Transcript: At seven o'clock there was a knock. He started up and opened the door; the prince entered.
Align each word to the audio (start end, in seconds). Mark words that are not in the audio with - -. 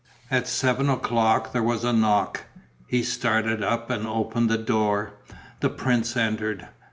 At 0.31 0.47
seven 0.47 0.89
o'clock 0.89 1.51
there 1.53 1.61
was 1.61 1.83
a 1.83 1.93
knock. 1.93 2.45
He 2.87 3.03
started 3.03 3.61
up 3.63 3.91
and 3.91 4.07
opened 4.07 4.49
the 4.49 4.57
door; 4.57 5.13
the 5.59 5.69
prince 5.69 6.17
entered. 6.17 6.67